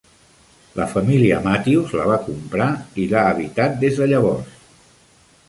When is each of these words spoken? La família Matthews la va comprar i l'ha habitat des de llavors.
La 0.77 0.87
família 0.93 1.37
Matthews 1.47 1.93
la 1.99 2.07
va 2.13 2.17
comprar 2.31 2.71
i 3.05 3.07
l'ha 3.13 3.27
habitat 3.35 3.79
des 3.87 4.01
de 4.03 4.11
llavors. 4.15 4.59